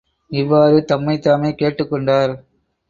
[0.31, 2.33] இவ்வாறு தம்மைத்தாமே கேட்டுக்கொண்டார்.